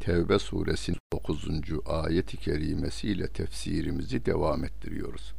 [0.00, 1.48] Tevbe suresinin 9.
[1.86, 5.32] ayet-i kerimesiyle tefsirimizi devam ettiriyoruz.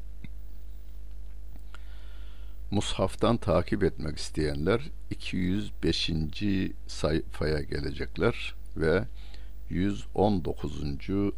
[2.71, 6.11] Mushaftan takip etmek isteyenler 205.
[6.87, 9.03] sayfaya gelecekler ve
[9.69, 10.83] 119.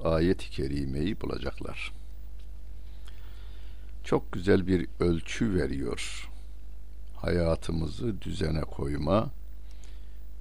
[0.04, 1.92] ayet-i kerimeyi bulacaklar.
[4.04, 6.30] Çok güzel bir ölçü veriyor.
[7.16, 9.30] Hayatımızı düzene koyma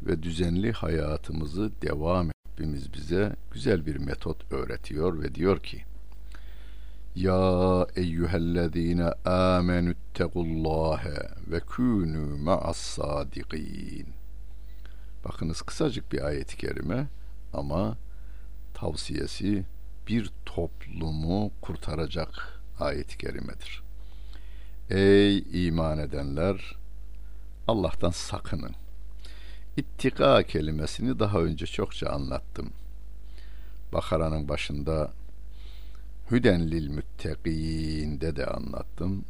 [0.03, 5.85] ve düzenli hayatımızı devam Rabbimiz bize güzel bir metot öğretiyor ve diyor ki
[7.15, 14.07] Ya eyyühellezine amenüttegullâhe ve kûnû ma'as sadiqîn
[15.25, 17.07] Bakınız kısacık bir ayet-i kerime
[17.53, 17.97] ama
[18.75, 19.65] tavsiyesi
[20.09, 23.83] bir toplumu kurtaracak ayet-i kerimedir.
[24.91, 26.77] Ey iman edenler
[27.69, 28.82] Allah'tan sakının.
[29.77, 32.71] İttika kelimesini daha önce çokça anlattım.
[33.93, 35.13] Bakara'nın başında
[36.31, 39.25] Hüden lil müttegîn'de de anlattım.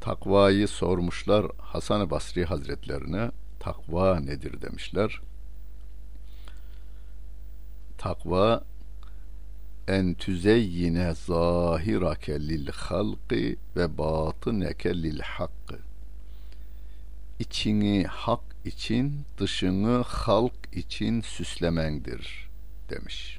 [0.00, 5.20] Takvayı sormuşlar Hasan-ı Basri Hazretlerine takva nedir demişler.
[7.98, 8.64] Takva
[9.88, 15.91] en tüzeyyine zahirake lil halqi ve batıneke lil hakkı
[17.42, 22.50] içini hak için, dışını halk için süslemendir
[22.90, 23.38] demiş.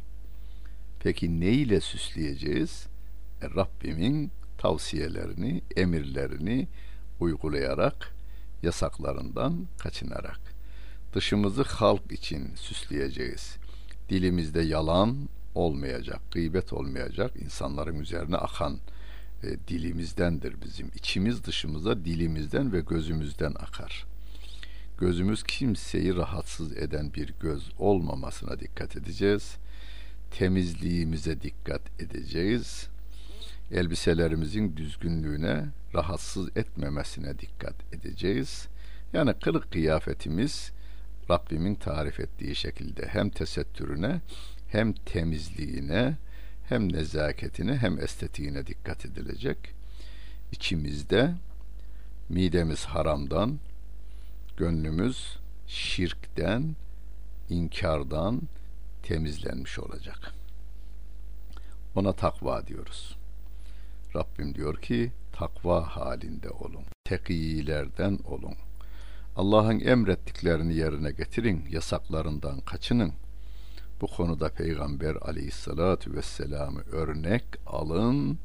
[1.00, 2.88] Peki ne ile süsleyeceğiz?
[3.42, 6.68] E, Rabbimin tavsiyelerini, emirlerini
[7.20, 8.16] uygulayarak,
[8.64, 10.40] yasaklarından kaçınarak.
[11.14, 13.58] Dışımızı halk için süsleyeceğiz.
[14.10, 18.80] Dilimizde yalan olmayacak, gıybet olmayacak, insanların üzerine akan
[19.44, 20.92] e, dilimizdendir bizim.
[20.96, 24.06] İçimiz dışımıza dilimizden ve gözümüzden akar.
[24.98, 29.56] Gözümüz kimseyi rahatsız eden bir göz olmamasına dikkat edeceğiz.
[30.32, 32.88] Temizliğimize dikkat edeceğiz.
[33.72, 35.66] Elbiselerimizin düzgünlüğüne,
[35.96, 38.68] rahatsız etmemesine dikkat edeceğiz.
[39.14, 40.72] Yani kılık kıyafetimiz
[41.30, 44.22] Rabbimin tarif ettiği şekilde hem tesettürüne
[44.68, 46.18] hem temizliğine,
[46.70, 49.58] hem nezaketine hem estetiğine dikkat edilecek.
[50.52, 51.34] İçimizde
[52.30, 53.60] midemiz haramdan,
[54.58, 55.38] gönlümüz
[55.68, 56.76] şirkten,
[57.50, 58.42] inkardan
[59.04, 60.34] temizlenmiş olacak.
[61.96, 63.18] Ona takva diyoruz.
[64.16, 66.84] Rabbim diyor ki takva halinde olun.
[67.04, 68.56] Tekilerden olun.
[69.36, 73.14] Allah'ın emrettiklerini yerine getirin, yasaklarından kaçının.
[74.04, 78.38] Bu konuda Peygamber aleyhissalatu vesselam'ı örnek alın,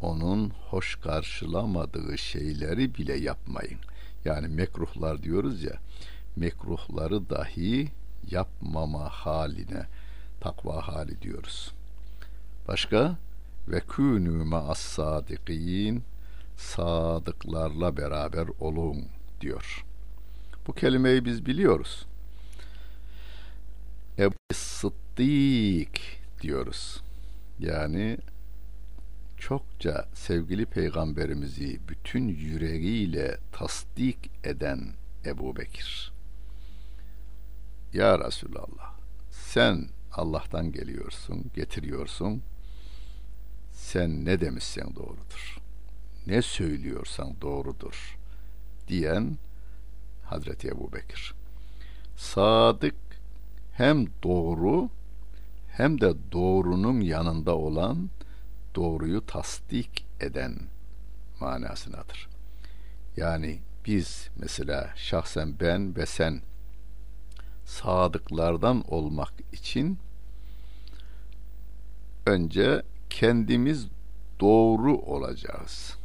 [0.00, 3.78] onun hoş karşılamadığı şeyleri bile yapmayın.
[4.24, 5.72] Yani mekruhlar diyoruz ya,
[6.36, 7.88] mekruhları dahi
[8.30, 9.86] yapmama haline
[10.40, 11.72] takva hali diyoruz.
[12.68, 13.16] Başka
[13.68, 16.02] ve künü ma'as sadikin
[16.56, 19.04] sadıklarla beraber olun
[19.40, 19.84] diyor.
[20.66, 22.06] Bu kelimeyi biz biliyoruz.
[24.18, 26.00] Ebu Sıddık
[26.42, 27.02] diyoruz.
[27.58, 28.18] Yani
[29.38, 34.92] çokça sevgili peygamberimizi bütün yüreğiyle tasdik eden
[35.24, 36.12] Ebu Bekir.
[37.92, 38.94] Ya Resulallah
[39.30, 42.42] sen Allah'tan geliyorsun, getiriyorsun.
[43.72, 45.58] Sen ne demişsen doğrudur.
[46.26, 48.18] Ne söylüyorsan doğrudur
[48.88, 49.38] diyen
[50.24, 51.34] Hazreti Ebu Bekir.
[52.16, 53.05] Sadık
[53.76, 54.88] hem doğru
[55.68, 58.10] hem de doğrunun yanında olan
[58.74, 60.54] doğruyu tasdik eden
[61.40, 62.28] manasınadır.
[63.16, 66.40] Yani biz mesela şahsen ben ve sen
[67.64, 69.98] sadıklardan olmak için
[72.26, 73.86] önce kendimiz
[74.40, 75.96] doğru olacağız.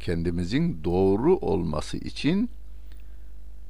[0.00, 2.50] Kendimizin doğru olması için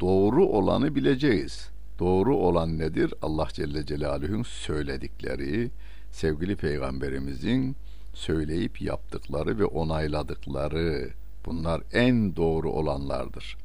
[0.00, 1.75] doğru olanı bileceğiz.
[1.98, 3.14] Doğru olan nedir?
[3.22, 5.70] Allah Celle Celaluhu'nun söyledikleri,
[6.10, 7.76] sevgili peygamberimizin
[8.14, 11.10] söyleyip yaptıkları ve onayladıkları
[11.46, 13.56] bunlar en doğru olanlardır.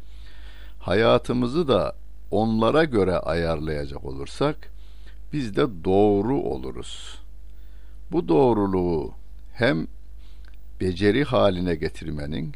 [0.79, 1.95] Hayatımızı da
[2.31, 4.71] onlara göre ayarlayacak olursak
[5.33, 7.19] biz de doğru oluruz.
[8.11, 9.11] Bu doğruluğu
[9.53, 9.87] hem
[10.81, 12.53] beceri haline getirmenin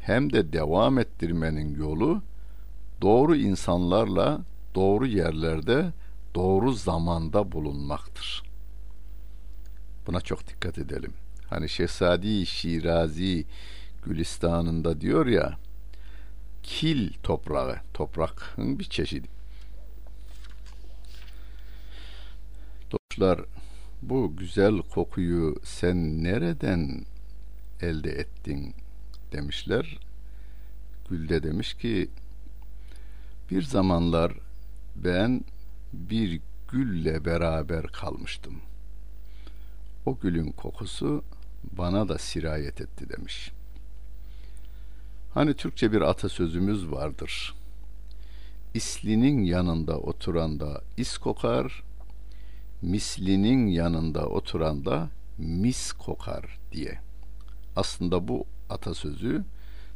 [0.00, 2.22] hem de devam ettirmenin yolu
[3.02, 4.40] doğru insanlarla
[4.74, 5.92] doğru yerlerde
[6.34, 8.42] doğru zamanda bulunmaktır.
[10.06, 11.12] Buna çok dikkat edelim.
[11.50, 13.44] Hani Şehzadi Şirazi
[14.04, 15.58] Gülistan'ında diyor ya
[16.62, 19.28] kil toprağı, toprakın bir çeşidi.
[22.90, 23.40] Dostlar
[24.02, 27.04] bu güzel kokuyu sen nereden
[27.80, 28.74] elde ettin
[29.32, 29.98] demişler.
[31.10, 32.10] Gül de demiş ki
[33.50, 34.32] bir zamanlar
[35.04, 35.44] ben
[35.92, 38.54] bir gülle beraber kalmıştım.
[40.06, 41.24] O gülün kokusu
[41.72, 43.52] bana da sirayet etti demiş.
[45.34, 47.54] Hani Türkçe bir atasözümüz vardır.
[48.74, 51.82] İslinin yanında oturan da is kokar,
[52.82, 56.98] mislinin yanında oturan da mis kokar diye.
[57.76, 59.44] Aslında bu atasözü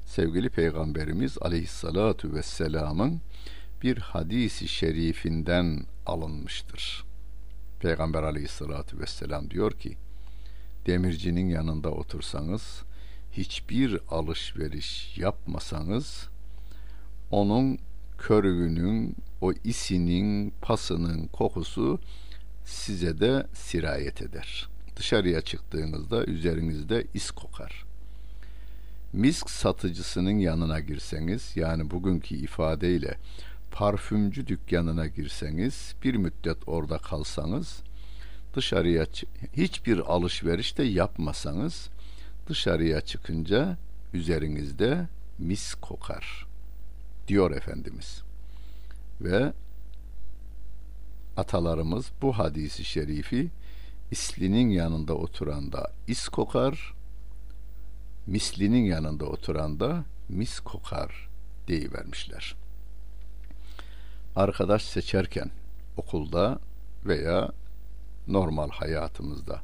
[0.07, 3.21] sevgili Peygamberimiz Aleyhissalatu vesselam'ın
[3.83, 7.05] bir hadisi şerifinden alınmıştır.
[7.81, 9.97] Peygamber Aleyhissalatu vesselam diyor ki,
[10.87, 12.83] demircinin yanında otursanız,
[13.33, 16.29] hiçbir alışveriş yapmasanız,
[17.31, 17.79] onun
[18.19, 22.01] körüğünün, o isinin, pasının kokusu
[22.65, 24.69] size de sirayet eder.
[24.97, 27.85] Dışarıya çıktığınızda üzerinizde is kokar.
[29.13, 33.19] Misk satıcısının yanına girseniz, yani bugünkü ifadeyle
[33.73, 37.83] parfümcü dükkanına girseniz, bir müddet orada kalsanız,
[38.55, 39.07] dışarıya
[39.57, 41.89] hiçbir alışveriş de yapmasanız,
[42.47, 43.79] dışarıya çıkınca
[44.13, 45.09] üzerinizde
[45.39, 46.47] mis kokar
[47.29, 48.23] diyor Efendimiz.
[49.21, 49.53] Ve
[51.37, 53.51] atalarımız bu hadisi şerifi
[54.11, 56.95] islinin yanında oturanda is kokar,
[58.27, 61.29] mislinin yanında oturanda mis kokar
[61.69, 62.57] deyivermişler.
[64.37, 65.51] Arkadaş seçerken
[65.97, 66.59] okulda
[67.07, 67.53] veya
[68.29, 69.63] normal hayatımızda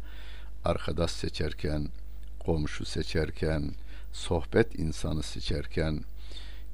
[0.65, 1.89] arkadaş seçerken,
[2.39, 3.73] komşu seçerken,
[4.13, 6.01] sohbet insanı seçerken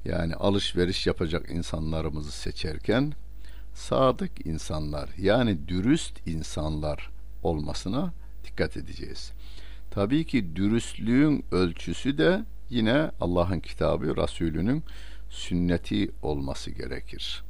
[0.05, 3.13] yani alışveriş yapacak insanlarımızı seçerken
[3.73, 7.09] sadık insanlar yani dürüst insanlar
[7.43, 8.13] olmasına
[8.45, 9.31] dikkat edeceğiz.
[9.91, 14.83] Tabii ki dürüstlüğün ölçüsü de yine Allah'ın kitabı, Resulünün
[15.29, 17.43] sünneti olması gerekir.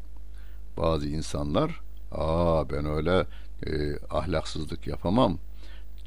[0.77, 1.81] Bazı insanlar,
[2.11, 3.25] aa ben öyle
[3.65, 5.39] e, ahlaksızlık yapamam,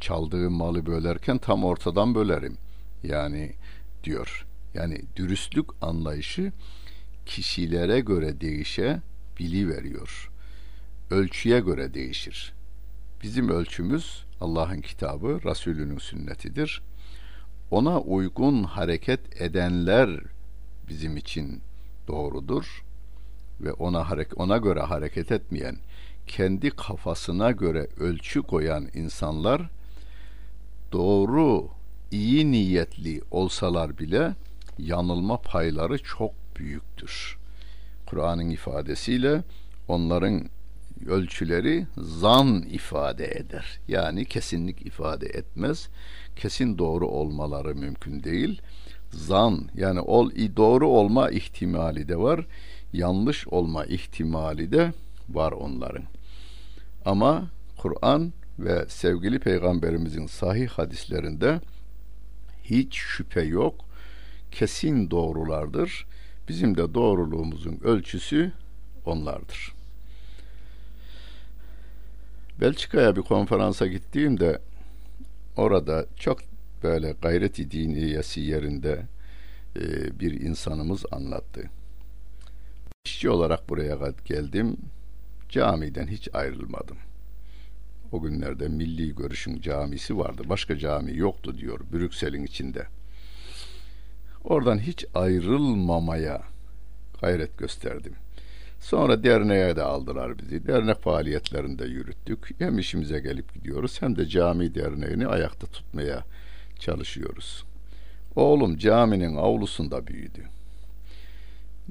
[0.00, 2.56] çaldığım malı bölerken tam ortadan bölerim.
[3.03, 3.53] Yani
[4.05, 4.47] diyor.
[4.75, 6.53] Yani dürüstlük anlayışı
[7.26, 9.00] kişilere göre değişe
[9.38, 10.31] bili veriyor.
[11.11, 12.53] Ölçüye göre değişir.
[13.23, 16.82] Bizim ölçümüz Allah'ın kitabı, Resulünün sünnetidir.
[17.71, 20.21] Ona uygun hareket edenler
[20.88, 21.61] bizim için
[22.09, 22.85] doğrudur
[23.61, 24.07] ve ona
[24.37, 25.77] ona göre hareket etmeyen,
[26.27, 29.71] kendi kafasına göre ölçü koyan insanlar
[30.93, 31.69] doğru,
[32.11, 34.35] iyi niyetli olsalar bile
[34.79, 37.39] yanılma payları çok büyüktür.
[38.07, 39.43] Kur'an'ın ifadesiyle
[39.89, 40.49] onların
[41.07, 43.81] ölçüleri zan ifade eder.
[43.89, 45.89] Yani kesinlik ifade etmez.
[46.37, 48.62] Kesin doğru olmaları mümkün değil.
[49.11, 52.47] Zan yani ol doğru olma ihtimali de var.
[52.92, 54.92] Yanlış olma ihtimali de
[55.28, 56.04] var onların.
[57.04, 61.61] Ama Kur'an ve sevgili peygamberimizin sahih hadislerinde
[62.64, 63.85] hiç şüphe yok.
[64.50, 66.07] Kesin doğrulardır.
[66.49, 68.52] Bizim de doğruluğumuzun ölçüsü
[69.07, 69.73] onlardır.
[72.61, 74.59] Belçika'ya bir konferansa gittiğimde
[75.57, 76.38] orada çok
[76.83, 79.02] böyle gayret-i diniyesi yerinde
[80.21, 81.71] bir insanımız anlattı.
[83.19, 84.76] İşçi olarak buraya geldim.
[85.49, 86.97] Camiden hiç ayrılmadım.
[88.12, 90.43] O günlerde Milli Görüş'ün camisi vardı.
[90.47, 92.87] Başka cami yoktu diyor Brüksel'in içinde.
[94.45, 96.43] Oradan hiç ayrılmamaya
[97.21, 98.14] gayret gösterdim.
[98.81, 100.67] Sonra derneğe de aldılar bizi.
[100.67, 102.50] Dernek faaliyetlerinde yürüttük.
[102.59, 106.25] Hem işimize gelip gidiyoruz hem de cami derneğini ayakta tutmaya
[106.78, 107.64] çalışıyoruz.
[108.37, 110.58] Oğlum caminin avlusunda büyüdü.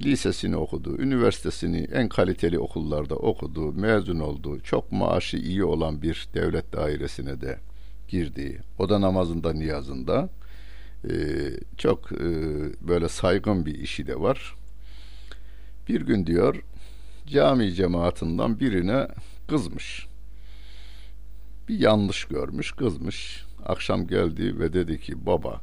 [0.04, 4.60] Lisesini okudu, üniversitesini en kaliteli okullarda okudu, mezun oldu.
[4.60, 7.60] Çok maaşı iyi olan bir devlet dairesine de
[8.08, 8.62] girdi.
[8.80, 10.30] O da namazında, niyazında.
[11.10, 11.12] Ee,
[11.78, 12.18] çok e,
[12.88, 14.56] böyle saygın bir işi de var.
[15.90, 16.64] Bir gün diyor
[17.28, 19.08] cami cemaatinden birine
[19.48, 20.08] kızmış.
[21.70, 23.44] bir yanlış görmüş, kızmış.
[23.66, 25.62] Akşam geldi ve dedi ki baba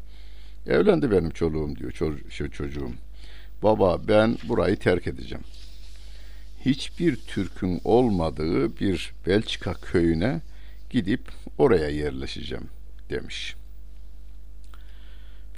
[0.66, 2.92] evlendi benim çoluğum diyor ço- şu çocuğum.
[3.64, 5.44] Baba ben burayı terk edeceğim.
[6.64, 10.40] Hiçbir Türk'ün olmadığı bir Belçika köyüne
[10.90, 11.21] gidip
[11.59, 12.68] oraya yerleşeceğim
[13.11, 13.56] demiş.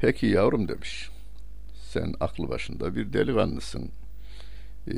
[0.01, 1.11] Peki yavrum demiş.
[1.93, 3.91] Sen aklı başında bir delikanlısın.
[4.89, 4.95] Ee,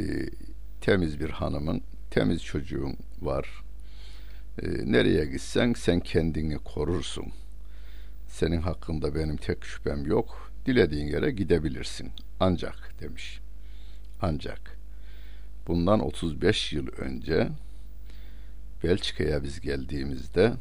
[0.81, 3.49] temiz bir hanımın, temiz çocuğun var.
[4.63, 7.27] Ee, nereye gitsen sen kendini korursun.
[8.29, 10.48] Senin hakkında benim tek şüphem yok.
[10.69, 12.11] Dilediğin yere gidebilirsin.
[12.41, 13.41] Ancak demiş.
[14.21, 14.79] Ancak
[15.67, 17.49] bundan 35 yıl önce
[18.85, 20.53] Belçika'ya biz geldiğimizde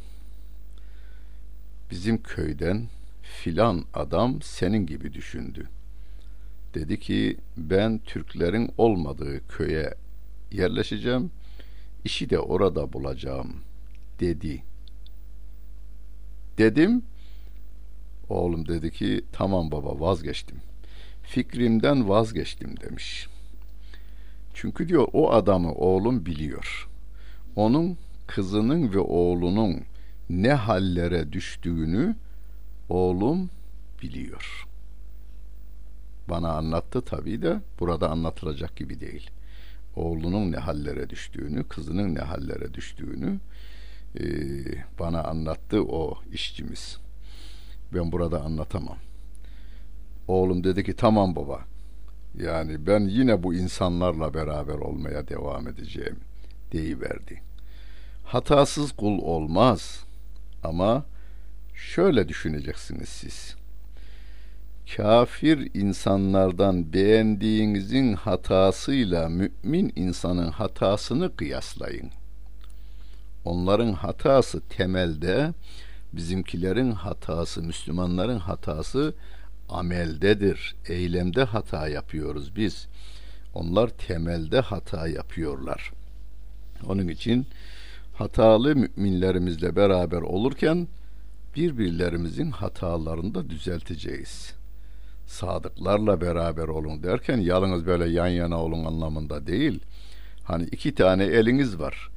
[1.91, 2.87] bizim köyden
[3.21, 5.69] filan adam senin gibi düşündü.
[6.73, 9.93] Dedi ki ben Türklerin olmadığı köye
[10.51, 11.31] yerleşeceğim.
[12.05, 13.55] işi de orada bulacağım
[14.19, 14.63] dedi.
[16.57, 17.03] Dedim.
[18.29, 20.57] Oğlum dedi ki tamam baba vazgeçtim.
[21.23, 23.27] Fikrimden vazgeçtim demiş.
[24.53, 26.89] Çünkü diyor o adamı oğlum biliyor.
[27.55, 29.81] Onun kızının ve oğlunun
[30.29, 32.15] ne hallere düştüğünü
[32.89, 33.49] oğlum
[34.01, 34.67] biliyor.
[36.29, 39.29] Bana anlattı tabii de burada anlatılacak gibi değil.
[39.95, 43.39] Oğlunun ne hallere düştüğünü, kızının ne hallere düştüğünü
[44.99, 46.97] bana anlattı o işçimiz.
[47.93, 48.97] Ben burada anlatamam.
[50.27, 51.59] Oğlum dedi ki tamam baba.
[52.37, 56.19] Yani ben yine bu insanlarla beraber olmaya devam edeceğim
[56.71, 57.41] deyiverdi.
[58.23, 60.03] Hatasız kul olmaz
[60.63, 61.05] ama
[61.75, 63.55] şöyle düşüneceksiniz siz.
[64.95, 72.11] Kafir insanlardan beğendiğinizin hatasıyla mümin insanın hatasını kıyaslayın.
[73.45, 75.53] Onların hatası temelde
[76.17, 79.15] bizimkilerin hatası, Müslümanların hatası
[79.69, 80.75] ameldedir.
[80.87, 82.87] Eylemde hata yapıyoruz biz.
[83.53, 85.91] Onlar temelde hata yapıyorlar.
[86.87, 87.47] Onun için
[88.13, 90.87] hatalı müminlerimizle beraber olurken
[91.55, 94.53] birbirlerimizin hatalarını da düzelteceğiz.
[95.27, 99.79] Sadıklarla beraber olun derken yalnız böyle yan yana olun anlamında değil.
[100.43, 102.09] Hani iki tane eliniz var.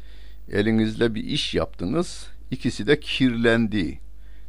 [0.53, 2.27] Elinizle bir iş yaptınız.
[2.51, 4.01] İkisi de kirlendi.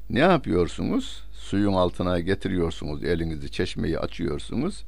[0.10, 1.24] Ne yapıyorsunuz?
[1.32, 4.84] Suyun altına getiriyorsunuz elinizi, çeşmeyi açıyorsunuz.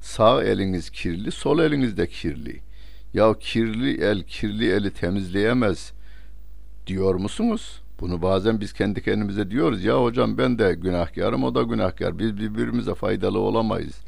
[0.00, 2.60] Sağ eliniz kirli, sol eliniz de kirli.
[3.14, 5.92] Ya kirli el kirli eli temizleyemez
[6.86, 7.82] diyor musunuz?
[8.00, 9.84] Bunu bazen biz kendi kendimize diyoruz.
[9.84, 12.18] Ya hocam ben de günahkarım, o da günahkar.
[12.18, 14.00] Biz birbirimize faydalı olamayız.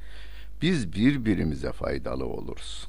[0.63, 2.89] Biz birbirimize faydalı oluruz.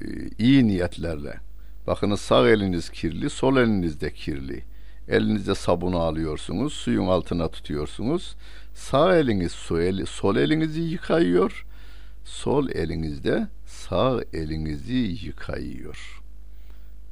[0.00, 0.04] Ee,
[0.38, 1.40] iyi niyetlerle.
[1.86, 4.64] Bakınız sağ eliniz kirli, sol eliniz de kirli.
[5.08, 8.36] Elinizde sabunu alıyorsunuz, suyun altına tutuyorsunuz.
[8.74, 11.66] Sağ eliniz su eli, sol elinizi yıkayıyor.
[12.24, 16.22] Sol elinizde sağ elinizi yıkayıyor.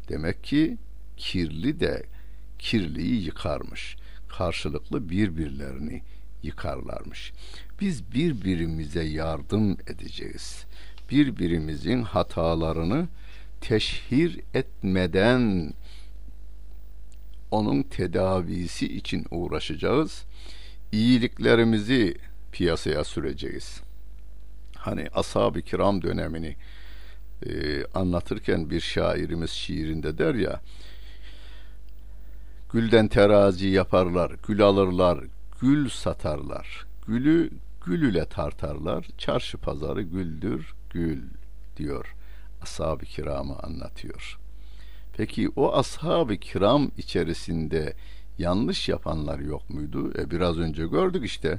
[0.08, 0.78] Demek ki
[1.16, 2.02] kirli de
[2.58, 3.96] kirliyi yıkarmış.
[4.28, 6.02] Karşılıklı birbirlerini
[6.42, 7.32] yıkarlarmış.
[7.80, 10.64] Biz birbirimize yardım edeceğiz.
[11.10, 13.08] Birbirimizin hatalarını
[13.62, 15.72] teşhir etmeden
[17.50, 20.24] onun tedavisi için uğraşacağız.
[20.92, 22.16] İyiliklerimizi
[22.52, 23.80] piyasaya süreceğiz.
[24.76, 26.56] Hani ashab-ı kiram dönemini
[27.46, 30.60] e, anlatırken bir şairimiz şiirinde der ya
[32.72, 35.24] Gülden terazi yaparlar, gül alırlar,
[35.60, 36.86] gül satarlar.
[37.06, 37.50] Gülü
[37.84, 39.06] gül ile tartarlar.
[39.18, 41.22] Çarşı pazarı güldür, gül
[41.76, 42.14] diyor.
[42.62, 44.38] Ashab-ı kiramı anlatıyor.
[45.16, 47.94] Peki o ashab-ı kiram içerisinde
[48.38, 50.12] yanlış yapanlar yok muydu?
[50.18, 51.58] E biraz önce gördük işte.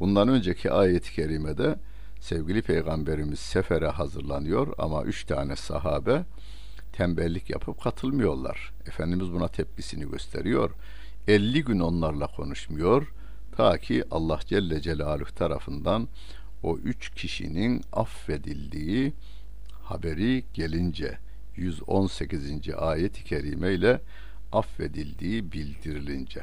[0.00, 1.76] Bundan önceki ayet-i kerimede
[2.20, 6.24] sevgili peygamberimiz sefere hazırlanıyor ama üç tane sahabe
[6.92, 8.72] tembellik yapıp katılmıyorlar.
[8.86, 10.70] Efendimiz buna tepkisini gösteriyor.
[11.28, 13.12] 50 gün onlarla konuşmuyor.
[13.56, 16.08] Ta ki Allah Celle Celaluhu tarafından
[16.62, 19.12] o üç kişinin affedildiği
[19.84, 21.18] haberi gelince
[21.56, 22.74] 118.
[22.76, 24.00] ayet-i kerime ile
[24.52, 26.42] affedildiği bildirilince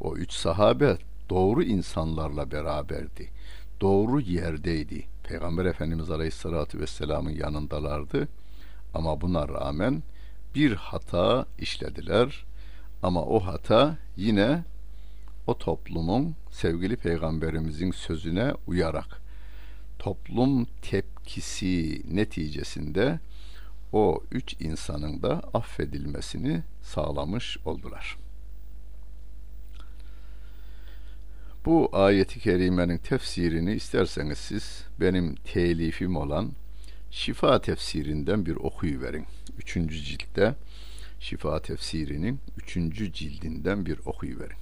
[0.00, 0.98] o üç sahabe
[1.30, 3.30] doğru insanlarla beraberdi.
[3.80, 5.06] Doğru yerdeydi.
[5.24, 8.28] Peygamber Efendimiz Aleyhisselatü Vesselam'ın yanındalardı
[8.94, 10.02] ama buna rağmen
[10.54, 12.44] bir hata işlediler.
[13.02, 14.64] Ama o hata yine
[15.46, 19.21] o toplumun sevgili peygamberimizin sözüne uyarak
[20.02, 23.20] toplum tepkisi neticesinde
[23.92, 28.18] o üç insanın da affedilmesini sağlamış oldular.
[31.64, 36.52] Bu ayeti kerimenin tefsirini isterseniz siz benim telifim olan
[37.10, 39.26] Şifa tefsirinden bir okuyuverin.
[39.58, 40.54] Üçüncü ciltte
[41.20, 44.61] Şifa tefsirinin üçüncü cildinden bir okuyuverin.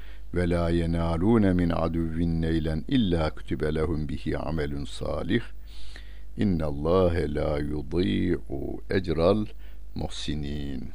[0.33, 5.41] ve la yenalun min aduvvin neylen illa kütübe lehum bihi amelun salih
[6.37, 9.45] İnna Allah la yudî'u ecral
[9.95, 10.91] muhsinin.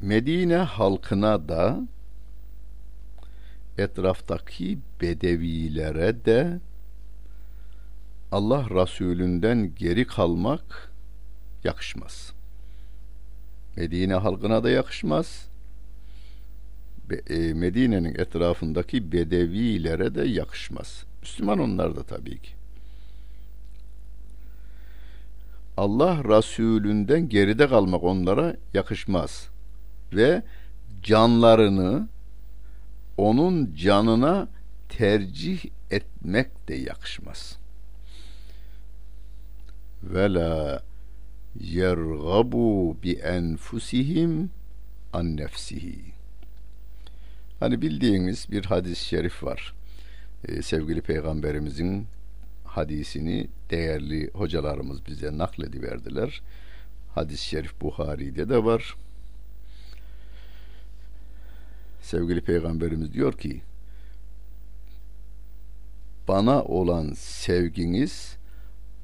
[0.00, 1.88] Medine halkına da
[3.78, 6.60] etraftaki bedevilere de
[8.32, 10.92] Allah Resulünden geri kalmak
[11.64, 12.32] yakışmaz.
[13.76, 15.48] Medine halkına da yakışmaz.
[17.30, 21.04] E, Medine'nin etrafındaki bedevilere de yakışmaz.
[21.22, 22.50] Müslüman onlar da tabii ki.
[25.76, 29.48] Allah Resulünden geride kalmak onlara yakışmaz.
[30.12, 30.42] Ve
[31.02, 32.08] canlarını
[33.16, 34.48] onun canına
[34.88, 37.58] tercih etmek de yakışmaz.
[40.02, 40.82] Ve la
[41.60, 44.50] yergabu bi enfusihim
[45.12, 46.04] an nefsihi.
[47.60, 49.74] Hani bildiğiniz bir hadis-i şerif var.
[50.48, 52.06] Ee, sevgili peygamberimizin
[52.64, 56.42] hadisini değerli hocalarımız bize naklediverdiler.
[57.14, 58.96] Hadis-i şerif Buhari'de de var
[62.02, 63.62] sevgili peygamberimiz diyor ki
[66.28, 68.36] bana olan sevginiz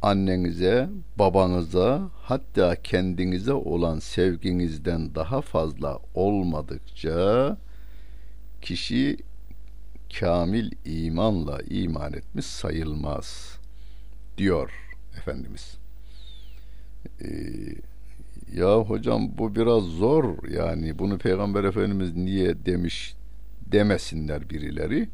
[0.02, 7.56] annenize, babanıza hatta kendinize olan sevginizden daha fazla olmadıkça
[8.62, 9.16] kişi
[10.20, 13.58] kamil imanla iman etmiş sayılmaz
[14.38, 14.70] diyor
[15.18, 15.78] Efendimiz.
[17.20, 17.28] Ee,
[18.54, 23.14] ya hocam bu biraz zor yani bunu Peygamber Efendimiz niye demiş
[23.66, 25.08] demesinler birileri.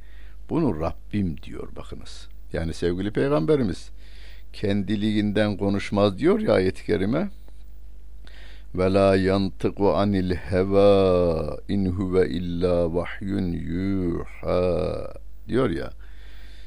[0.51, 2.29] Bunu Rabbim diyor bakınız.
[2.53, 3.91] Yani sevgili Peygamberimiz
[4.55, 7.31] kendiliğinden konuşmaz diyor ya ayet-i kerime.
[8.75, 15.15] Ve la yantıku anil heva in huve illa vahyun yuha
[15.49, 15.91] diyor ya.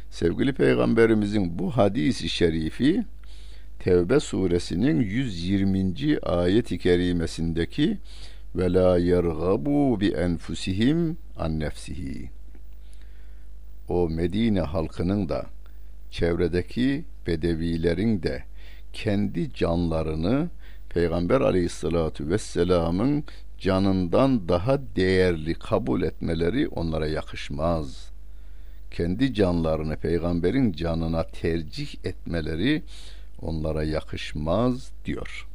[0.09, 3.05] Sevgili Peygamberimizin bu hadisi şerifi
[3.79, 6.19] Tevbe suresinin 120.
[6.19, 7.97] ayet-i kerimesindeki
[8.55, 12.29] ve la yergabu bi enfusihim an nefsihi.
[13.87, 15.45] O Medine halkının da
[16.11, 18.43] çevredeki bedevilerin de
[18.93, 20.49] kendi canlarını
[20.89, 23.23] Peygamber aleyhissalatu vesselamın
[23.57, 28.11] canından daha değerli kabul etmeleri onlara yakışmaz.
[28.91, 32.83] Kendi canlarını peygamberin canına tercih etmeleri
[33.41, 35.47] onlara yakışmaz diyor.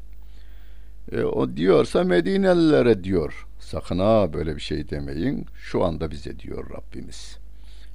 [1.12, 3.46] E, o diyorsa Medinelilere diyor.
[3.61, 5.46] Sakın ha böyle bir şey demeyin.
[5.54, 7.38] Şu anda bize diyor Rabbimiz.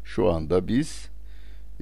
[0.04, 1.10] Şu anda biz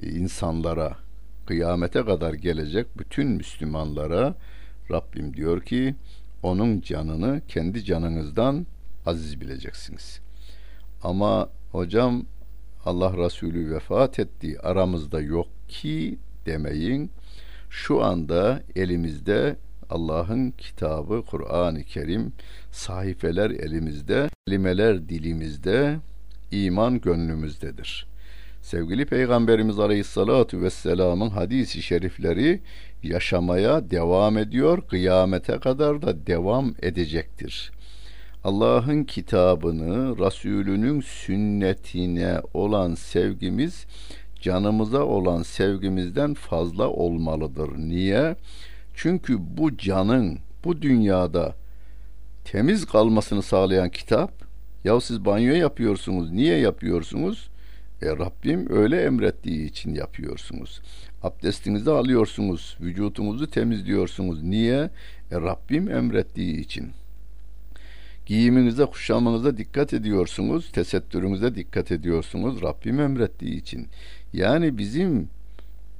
[0.02, 1.05] insanlara
[1.46, 4.34] kıyamete kadar gelecek bütün Müslümanlara
[4.90, 5.94] Rabbim diyor ki
[6.42, 8.66] onun canını kendi canınızdan
[9.06, 10.20] aziz bileceksiniz.
[11.02, 12.22] Ama hocam
[12.84, 17.10] Allah Resulü vefat etti aramızda yok ki demeyin
[17.70, 19.56] şu anda elimizde
[19.90, 22.32] Allah'ın kitabı Kur'an-ı Kerim
[22.72, 25.98] sahifeler elimizde, kelimeler dilimizde,
[26.50, 28.06] iman gönlümüzdedir.
[28.66, 32.60] Sevgili Peygamberimiz Aleyhissalatu vesselamın hadisi şerifleri
[33.02, 37.72] yaşamaya devam ediyor, kıyamete kadar da devam edecektir.
[38.44, 43.86] Allah'ın kitabını, Resulünün sünnetine olan sevgimiz
[44.40, 47.70] canımıza olan sevgimizden fazla olmalıdır.
[47.78, 48.36] Niye?
[48.94, 51.54] Çünkü bu canın bu dünyada
[52.44, 54.32] temiz kalmasını sağlayan kitap
[54.84, 56.30] ya siz banyo yapıyorsunuz.
[56.30, 57.50] Niye yapıyorsunuz?
[58.02, 60.80] E Rabbim öyle emrettiği için yapıyorsunuz.
[61.22, 62.76] Abdestinizi alıyorsunuz.
[62.80, 64.42] Vücutunuzu temizliyorsunuz.
[64.42, 64.90] Niye?
[65.30, 66.90] E Rabbim emrettiği için.
[68.26, 70.72] Giyiminize, kuşamınıza dikkat ediyorsunuz.
[70.72, 72.62] Tesettürünüze dikkat ediyorsunuz.
[72.62, 73.88] Rabbim emrettiği için.
[74.32, 75.28] Yani bizim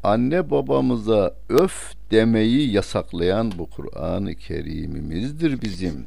[0.02, 6.04] anne babamıza öf demeyi yasaklayan bu Kur'an-ı Kerim'imizdir bizim.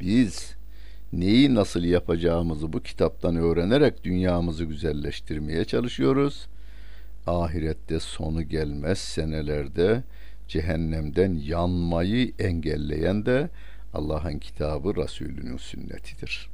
[0.00, 0.57] Biz
[1.12, 6.46] neyi nasıl yapacağımızı bu kitaptan öğrenerek dünyamızı güzelleştirmeye çalışıyoruz.
[7.26, 10.02] Ahirette sonu gelmez senelerde
[10.48, 13.50] cehennemden yanmayı engelleyen de
[13.94, 16.48] Allah'ın kitabı Resulünün sünnetidir.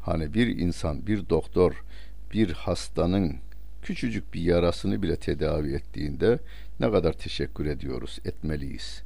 [0.00, 1.84] Hani bir insan, bir doktor
[2.32, 3.36] bir hastanın
[3.82, 6.38] küçücük bir yarasını bile tedavi ettiğinde
[6.80, 9.02] ne kadar teşekkür ediyoruz, etmeliyiz.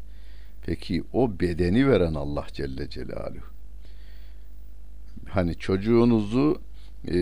[0.67, 3.54] Peki o bedeni veren Allah Celle Celaluhu.
[5.35, 6.61] Hani çocuğunuzu
[7.09, 7.13] e,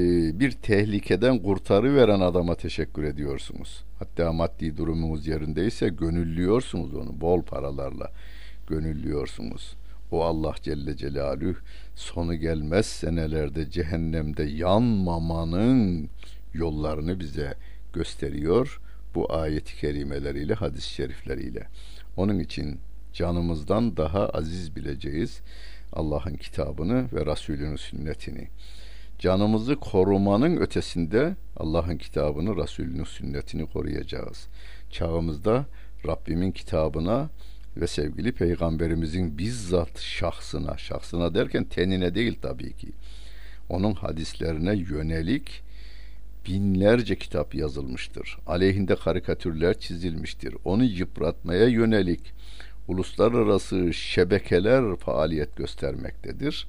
[0.41, 3.85] bir tehlikeden kurtarı veren adama teşekkür ediyorsunuz.
[3.99, 8.13] Hatta maddi durumunuz yerindeyse gönüllüyorsunuz onu bol paralarla
[8.67, 9.77] gönüllüyorsunuz.
[10.11, 11.55] O Allah Celle Celaluhu
[11.95, 16.09] sonu gelmez senelerde cehennemde yanmamanın
[16.55, 17.55] yollarını bize
[17.93, 18.81] gösteriyor
[19.15, 21.67] bu ayet-i kerimeleriyle, hadis-i şerifleriyle.
[22.17, 22.79] Onun için
[23.13, 25.41] canımızdan daha aziz bileceğiz
[25.93, 28.49] Allah'ın kitabını ve Resulünün sünnetini.
[29.19, 34.49] Canımızı korumanın ötesinde Allah'ın kitabını, Resulünün sünnetini koruyacağız.
[34.91, 35.67] Çağımızda
[36.07, 37.31] Rabbimin kitabına
[37.77, 42.89] ve sevgili peygamberimizin bizzat şahsına, şahsına derken tenine değil tabii ki.
[43.69, 45.63] Onun hadislerine yönelik
[46.47, 48.39] binlerce kitap yazılmıştır.
[48.47, 50.55] Aleyhinde karikatürler çizilmiştir.
[50.65, 52.21] Onu yıpratmaya yönelik
[52.93, 56.67] uluslararası şebekeler faaliyet göstermektedir.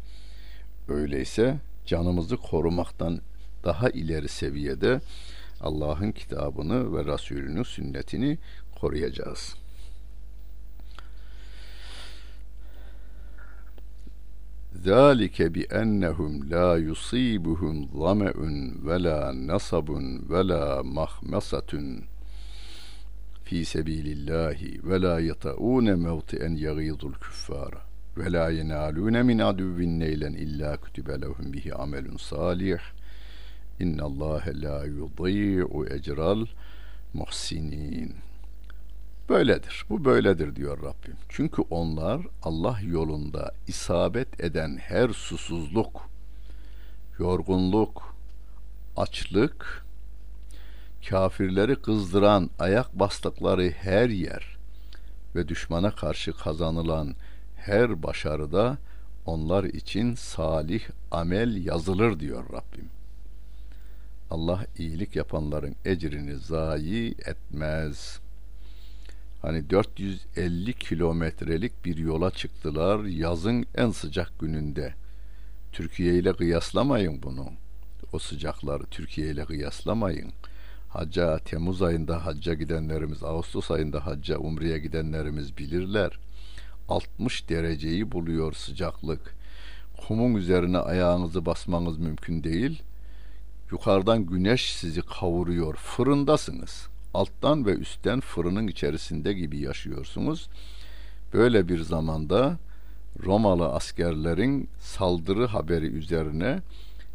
[0.87, 3.19] Öyleyse canımızı korumaktan
[3.63, 5.01] daha ileri seviyede
[5.61, 8.37] Allah'ın kitabını ve Resulünün sünnetini
[8.79, 9.55] koruyacağız.
[14.83, 20.29] Zalike bi ennehum la yusibuhum zameun ve la nasabun
[23.43, 27.81] fi sebilillahi ve la yataun mevti'en yagizul küffara
[28.17, 32.79] ve la yenalun min aduvvin neylen illa kutibe lehum bihi amelun salih
[33.79, 36.45] innallâhe la yudî'u ecral
[37.13, 38.15] muhsinin
[39.29, 39.85] Böyledir.
[39.89, 41.15] Bu böyledir diyor Rabbim.
[41.29, 46.09] Çünkü onlar Allah yolunda isabet eden her susuzluk,
[47.19, 48.15] yorgunluk,
[48.97, 49.82] açlık,
[51.09, 54.57] kafirleri kızdıran ayak bastıkları her yer
[55.35, 57.15] ve düşmana karşı kazanılan
[57.55, 58.77] her başarıda
[59.25, 62.89] onlar için salih amel yazılır diyor Rabbim.
[64.31, 68.23] Allah iyilik yapanların ecrini zayi etmez.''
[69.43, 74.93] Hani 450 kilometrelik bir yola çıktılar yazın en sıcak gününde.
[75.71, 77.45] Türkiye ile kıyaslamayın bunu.
[78.13, 80.31] O sıcakları Türkiye ile kıyaslamayın.
[80.93, 86.19] Hacca Temmuz ayında hacca gidenlerimiz, Ağustos ayında hacca umreye gidenlerimiz bilirler.
[86.89, 89.35] 60 dereceyi buluyor sıcaklık.
[90.07, 92.81] Kumun üzerine ayağınızı basmanız mümkün değil.
[93.71, 95.75] Yukarıdan güneş sizi kavuruyor.
[95.75, 100.49] Fırındasınız.'' alttan ve üstten fırının içerisinde gibi yaşıyorsunuz.
[101.33, 102.57] Böyle bir zamanda
[103.23, 106.59] Romalı askerlerin saldırı haberi üzerine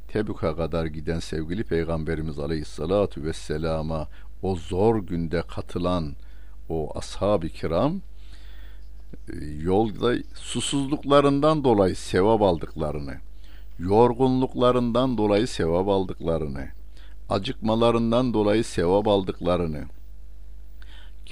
[0.08, 4.08] Tebük'e kadar giden sevgili Peygamberimiz Aleyhisselatü Vesselam'a
[4.42, 6.14] o zor günde katılan
[6.68, 8.00] o ashab-ı kiram
[9.28, 13.14] e, yolda susuzluklarından dolayı sevap aldıklarını,
[13.78, 16.68] yorgunluklarından dolayı sevap aldıklarını,
[17.28, 19.84] acıkmalarından dolayı sevap aldıklarını,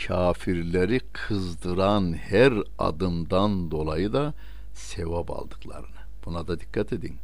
[0.07, 4.35] kafirleri kızdıran her adımdan dolayı da
[4.75, 5.97] sevap aldıklarını.
[6.27, 7.17] Buna da dikkat edin.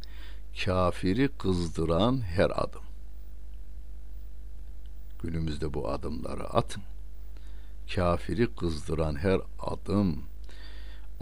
[0.61, 2.83] Kafiri kızdıran her adım.
[5.23, 6.83] Günümüzde bu adımları atın.
[7.95, 10.23] Kafiri kızdıran her adım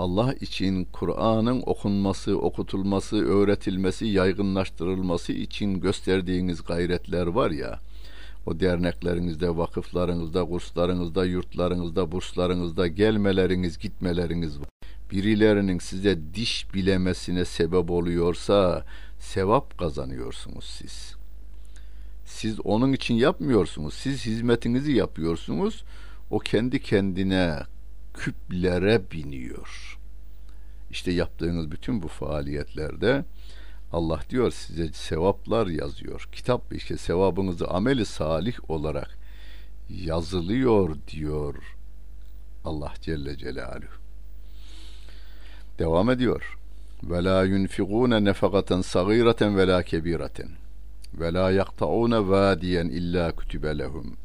[0.01, 7.79] Allah için Kur'an'ın okunması, okutulması, öğretilmesi, yaygınlaştırılması için gösterdiğiniz gayretler var ya,
[8.45, 14.67] o derneklerinizde, vakıflarınızda, kurslarınızda, yurtlarınızda, burslarınızda gelmeleriniz, gitmeleriniz var.
[15.11, 18.85] Birilerinin size diş bilemesine sebep oluyorsa
[19.21, 21.15] sevap kazanıyorsunuz siz.
[22.25, 23.93] Siz onun için yapmıyorsunuz.
[23.93, 25.83] Siz hizmetinizi yapıyorsunuz.
[26.29, 27.59] O kendi kendine
[28.13, 29.99] küplere biniyor.
[30.91, 33.25] İşte yaptığınız bütün bu faaliyetlerde
[33.91, 36.29] Allah diyor size sevaplar yazıyor.
[36.31, 39.17] Kitap işte sevabınızı ameli salih olarak
[39.89, 41.55] yazılıyor diyor
[42.65, 44.01] Allah Celle Celaluhu.
[45.79, 46.60] Devam ediyor.
[47.03, 50.49] Ve la yunfikune nefakaten sagireten ve la kebireten
[51.13, 54.17] ve la yakta'une vadiyen illa kütübe lehum.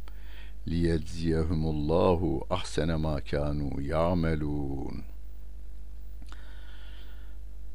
[0.69, 5.03] Liyedziyehumullahu ahsene ma kanu ya'melun.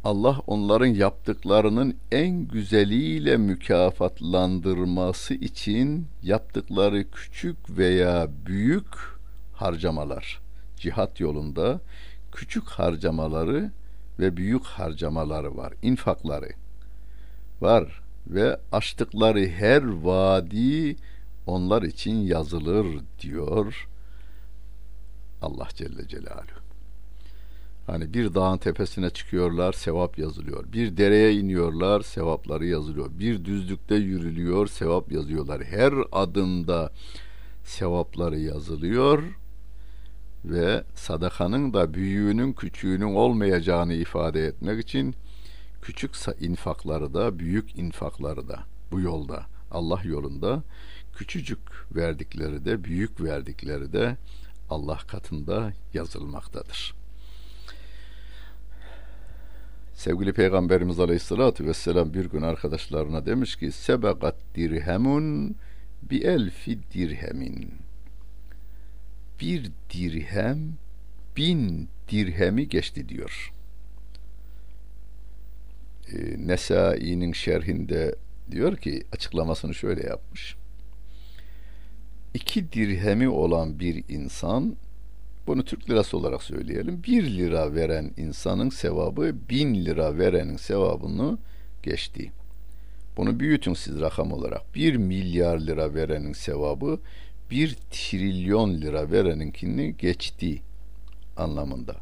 [0.04, 8.96] Allah onların yaptıklarının en güzeliyle mükafatlandırması için yaptıkları küçük veya büyük
[9.54, 10.42] harcamalar,
[10.78, 11.80] cihat yolunda
[12.32, 13.72] küçük harcamaları
[14.22, 16.50] ve büyük harcamaları var, infakları
[17.62, 20.96] var ve açtıkları her vadi
[21.48, 22.88] onlar için yazılır
[23.22, 23.88] diyor
[25.42, 26.62] Allah Celle Celaluhu.
[27.88, 30.74] Hani bir dağın tepesine çıkıyorlar, sevap yazılıyor.
[30.74, 33.10] Bir dereye iniyorlar, sevapları yazılıyor.
[33.20, 35.64] Bir düzlükte yürülüyor, sevap yazıyorlar.
[35.64, 36.92] Her adımda
[37.64, 39.24] sevapları yazılıyor
[40.46, 45.16] ve sadakanın da büyüğünün küçüğünün olmayacağını ifade etmek için
[45.82, 48.60] küçük infakları da büyük infakları da
[48.92, 50.64] bu yolda Allah yolunda
[51.16, 51.60] küçücük
[51.96, 54.18] verdikleri de büyük verdikleri de
[54.70, 56.94] Allah katında yazılmaktadır.
[59.94, 65.56] Sevgili Peygamberimiz Aleyhisselatü Vesselam bir gün arkadaşlarına demiş ki sebekat dirhemun
[66.02, 67.74] bi elfi dirhemin
[69.42, 70.74] bir dirhem
[71.38, 73.54] bin dirhemi geçti diyor.
[76.14, 78.16] Ee, Nesai'nin şerhinde
[78.52, 80.56] diyor ki açıklamasını şöyle yapmış.
[82.34, 84.76] İki dirhemi olan bir insan
[85.48, 87.04] bunu Türk lirası olarak söyleyelim.
[87.04, 91.38] Bir lira veren insanın sevabı bin lira verenin sevabını
[91.84, 92.32] geçti.
[93.18, 94.76] Bunu büyütün siz rakam olarak.
[94.76, 97.00] Bir milyar lira verenin sevabı
[97.52, 100.62] bir trilyon lira vereninkini geçti
[101.38, 101.96] anlamında.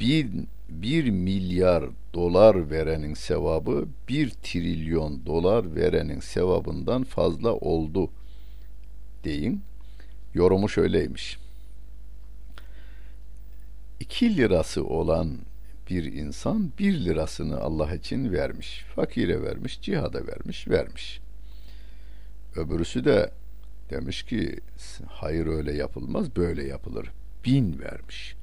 [0.00, 0.28] Bir,
[0.68, 1.84] bir milyar
[2.14, 8.10] dolar verenin sevabı bir trilyon dolar verenin sevabından fazla oldu
[9.24, 9.62] deyin.
[10.34, 11.38] Yorumu şöyleymiş.
[14.00, 15.38] 2 lirası olan
[15.90, 18.84] bir insan 1 lirasını Allah için vermiş.
[18.94, 21.20] Fakire vermiş, cihada vermiş, vermiş.
[22.56, 23.30] Öbürüsü de
[23.92, 24.56] demiş ki
[25.06, 27.08] hayır öyle yapılmaz, böyle yapılır.
[27.44, 28.34] Bin vermiş.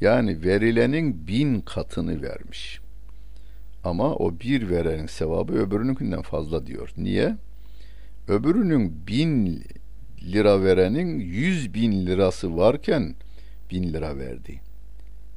[0.00, 2.80] Yani verilenin bin katını vermiş.
[3.84, 6.92] Ama o bir verenin sevabı öbürününkinden fazla diyor.
[6.96, 7.36] Niye?
[8.28, 9.62] Öbürünün bin
[10.32, 13.14] lira verenin yüz bin lirası varken
[13.70, 14.60] bin lira verdi.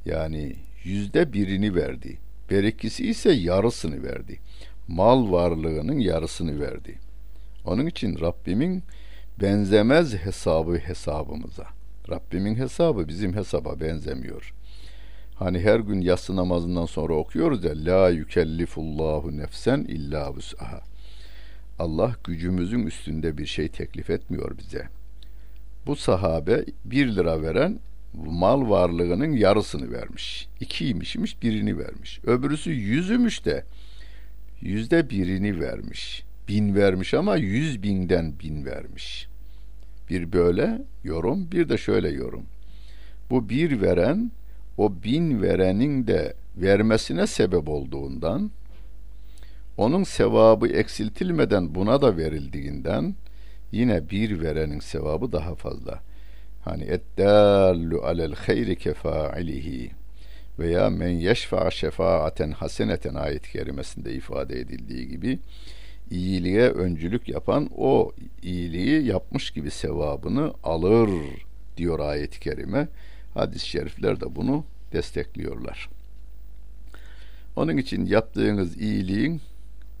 [0.04, 2.18] Yani yüzde birini verdi.
[2.50, 4.38] Berekisi ise yarısını verdi.
[4.88, 6.98] Mal varlığının yarısını verdi.
[7.64, 8.82] Onun için Rabbimin
[9.40, 11.66] benzemez hesabı hesabımıza.
[12.10, 14.54] Rabbimin hesabı bizim hesaba benzemiyor.
[15.34, 20.80] Hani her gün yatsı namazından sonra okuyoruz ya la yükellifullahu nefsen illa vus'aha.
[21.78, 24.88] Allah gücümüzün üstünde bir şey teklif etmiyor bize.
[25.86, 27.78] Bu sahabe bir lira veren
[28.14, 30.48] mal varlığının yarısını vermiş.
[30.60, 32.20] İkiymişmiş birini vermiş.
[32.26, 33.64] Öbürüsü yüzümüş de
[34.60, 36.25] yüzde birini vermiş.
[36.48, 39.28] Bin vermiş ama yüz binden bin vermiş.
[40.10, 42.46] Bir böyle yorum bir de şöyle yorum.
[43.30, 44.30] Bu bir veren
[44.78, 48.50] o bin verenin de vermesine sebep olduğundan
[49.76, 53.14] onun sevabı eksiltilmeden buna da verildiğinden
[53.72, 56.16] yine bir verenin sevabı daha fazla.''
[56.66, 59.90] Hani eddallu alel hayri kefailihi
[60.58, 65.38] veya men yeşfa şefaaten haseneten ayet kerimesinde ifade edildiği gibi
[66.10, 71.10] iyiliğe öncülük yapan o iyiliği yapmış gibi sevabını alır
[71.76, 72.88] diyor ayet-i kerime.
[73.34, 75.88] Hadis-i şerifler de bunu destekliyorlar.
[77.56, 79.40] Onun için yaptığınız iyiliğin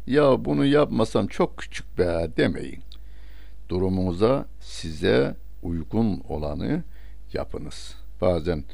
[0.06, 2.82] ya bunu yapmasam çok küçük be demeyin.
[3.68, 6.82] Durumunuza size uygun olanı
[7.32, 7.94] yapınız.
[8.20, 8.64] Bazen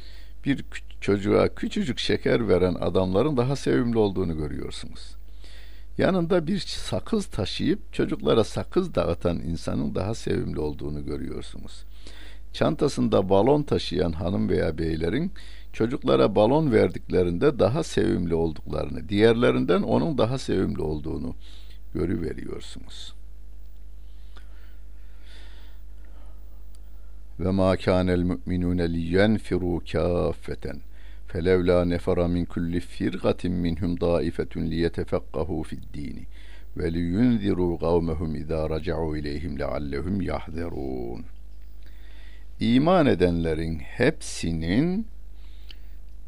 [0.45, 0.65] bir
[1.01, 5.22] çocuğa küçücük şeker veren adamların daha sevimli olduğunu görüyorsunuz.
[5.99, 11.85] Yanında bir sakız taşıyıp çocuklara sakız dağıtan insanın daha sevimli olduğunu görüyorsunuz.
[12.53, 15.33] Çantasında balon taşıyan hanım veya beylerin
[15.73, 21.35] çocuklara balon verdiklerinde daha sevimli olduklarını, diğerlerinden onun daha sevimli olduğunu
[21.95, 23.23] görüveriyorsunuz.''
[27.45, 30.81] ve ma kânel mu'minûne liyenfirû kâffeten
[31.33, 36.25] felevlâ nefera min kulli firgatin minhum dâifetun liyetefekkahu fid-dîni
[36.77, 41.25] ve liyunzirû kavmehum izâ raca'û ileyhim leallehum yahzerûn.
[42.61, 45.07] İman edenlerin hepsinin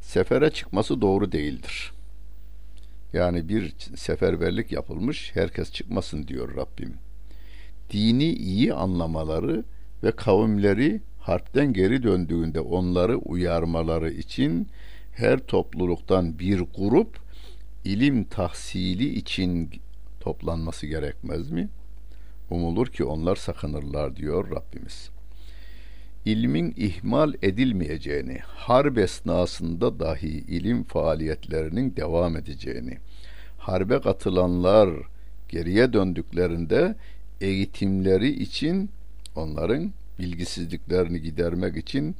[0.00, 1.92] sefere çıkması doğru değildir.
[3.12, 6.94] Yani bir seferberlik yapılmış, herkes çıkmasın diyor Rabbim.
[7.90, 9.64] Dini iyi anlamaları
[10.02, 14.68] ve kavimleri harpten geri döndüğünde onları uyarmaları için
[15.12, 17.18] her topluluktan bir grup
[17.84, 19.70] ilim tahsili için
[20.20, 21.68] toplanması gerekmez mi?
[22.50, 25.10] Umulur ki onlar sakınırlar diyor Rabbimiz.
[26.24, 32.98] İlmin ihmal edilmeyeceğini, harp esnasında dahi ilim faaliyetlerinin devam edeceğini,
[33.58, 34.90] harbe katılanlar
[35.48, 36.96] geriye döndüklerinde
[37.40, 38.90] eğitimleri için
[39.36, 42.16] onların bilgisizliklerini gidermek için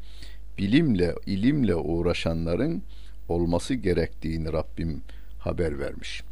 [0.59, 2.83] bilimle, ilimle uğraşanların
[3.29, 5.03] olması gerektiğini Rabbim
[5.39, 6.23] haber vermiş.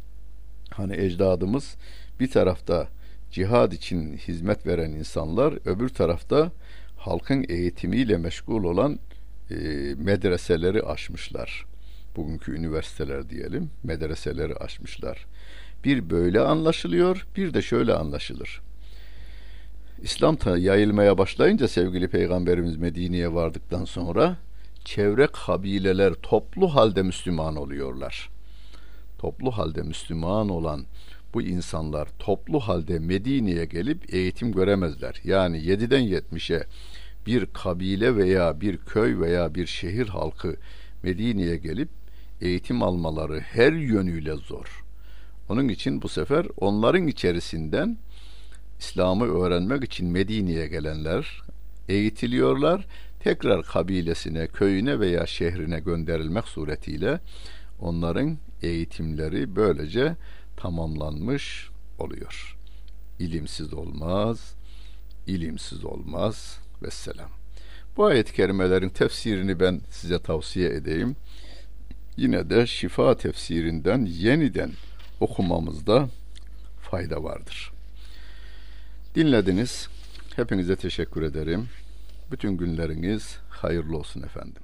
[0.69, 1.75] Hani ecdadımız
[2.19, 2.87] bir tarafta
[3.31, 6.51] cihad için hizmet veren insanlar, öbür tarafta
[6.97, 8.99] halkın eğitimiyle meşgul olan
[9.51, 9.55] e,
[9.97, 11.65] medreseleri aşmışlar.
[12.15, 15.25] Bugünkü üniversiteler diyelim, medreseleri aşmışlar.
[15.83, 18.61] Bir böyle anlaşılıyor, bir de şöyle anlaşılır.
[20.03, 24.37] İslam yayılmaya başlayınca sevgili Peygamberimiz Medine'ye vardıktan sonra
[24.85, 28.29] çevre kabileler toplu halde Müslüman oluyorlar.
[29.19, 30.85] Toplu halde Müslüman olan
[31.33, 35.21] bu insanlar toplu halde Medine'ye gelip eğitim göremezler.
[35.23, 36.67] Yani 7'den 70'e
[37.25, 40.55] bir kabile veya bir köy veya bir şehir halkı
[41.03, 41.89] Medine'ye gelip
[42.41, 44.83] eğitim almaları her yönüyle zor.
[45.49, 47.97] Onun için bu sefer onların içerisinden
[48.83, 51.41] İslam'ı öğrenmek için Medine'ye gelenler
[51.89, 52.85] eğitiliyorlar.
[53.19, 57.19] Tekrar kabilesine, köyüne veya şehrine gönderilmek suretiyle
[57.79, 60.15] onların eğitimleri böylece
[60.57, 61.69] tamamlanmış
[61.99, 62.57] oluyor.
[63.19, 64.55] İlimsiz olmaz,
[65.27, 67.29] ilimsiz olmaz ve selam.
[67.97, 71.15] Bu ayet-i kerimelerin tefsirini ben size tavsiye edeyim.
[72.17, 74.71] Yine de şifa tefsirinden yeniden
[75.19, 76.09] okumamızda
[76.81, 77.72] fayda vardır.
[79.15, 79.87] Dinlediniz.
[80.35, 81.67] Hepinize teşekkür ederim.
[82.31, 84.62] Bütün günleriniz hayırlı olsun efendim.